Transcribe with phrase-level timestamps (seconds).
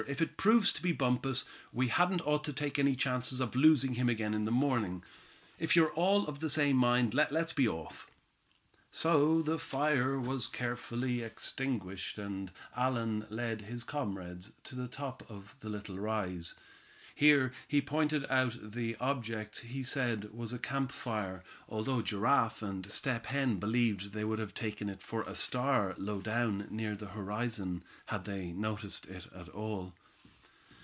[0.07, 3.93] "If it proves to be Bumpus, we hadn't ought to take any chances of losing
[3.93, 5.03] him again in the morning.
[5.59, 8.09] If you're all of the same mind, let's be off."
[8.89, 15.55] So the fire was carefully extinguished, and Allan led his comrades to the top of
[15.59, 16.55] the little rise.
[17.13, 23.27] Here he pointed out the object he said was a campfire, although Giraffe and Step
[23.27, 27.83] Hen believed they would have taken it for a star low down near the horizon,
[28.07, 29.93] had they noticed it at all.